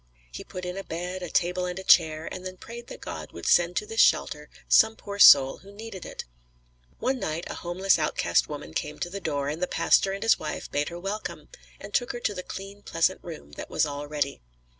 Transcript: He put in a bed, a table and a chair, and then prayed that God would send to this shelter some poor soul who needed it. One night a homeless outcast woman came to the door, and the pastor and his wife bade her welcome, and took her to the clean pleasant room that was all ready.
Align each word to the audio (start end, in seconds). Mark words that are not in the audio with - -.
He 0.31 0.43
put 0.43 0.65
in 0.65 0.77
a 0.77 0.83
bed, 0.83 1.21
a 1.21 1.29
table 1.29 1.67
and 1.67 1.77
a 1.77 1.83
chair, 1.83 2.27
and 2.31 2.43
then 2.43 2.57
prayed 2.57 2.87
that 2.87 3.01
God 3.01 3.31
would 3.33 3.45
send 3.45 3.75
to 3.75 3.85
this 3.85 4.01
shelter 4.01 4.49
some 4.67 4.95
poor 4.95 5.19
soul 5.19 5.59
who 5.59 5.71
needed 5.71 6.07
it. 6.07 6.25
One 6.97 7.19
night 7.19 7.43
a 7.45 7.53
homeless 7.61 7.99
outcast 7.99 8.49
woman 8.49 8.73
came 8.73 8.97
to 8.97 9.11
the 9.11 9.21
door, 9.21 9.47
and 9.47 9.61
the 9.61 9.67
pastor 9.67 10.11
and 10.11 10.23
his 10.23 10.39
wife 10.39 10.71
bade 10.71 10.89
her 10.89 10.99
welcome, 10.99 11.49
and 11.79 11.93
took 11.93 12.13
her 12.13 12.19
to 12.21 12.33
the 12.33 12.41
clean 12.41 12.81
pleasant 12.81 13.23
room 13.23 13.51
that 13.57 13.69
was 13.69 13.85
all 13.85 14.07
ready. 14.07 14.41